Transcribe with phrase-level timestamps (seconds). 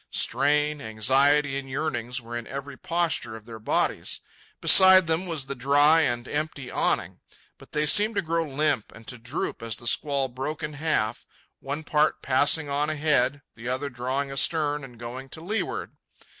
[0.09, 4.19] Strain, anxiety, and yearning were in every posture of their bodies.
[4.59, 7.19] Beside them was the dry and empty awning.
[7.59, 11.27] But they seemed to grow limp and to droop as the squall broke in half,
[11.59, 15.91] one part passing on ahead, the other drawing astern and going to leeward.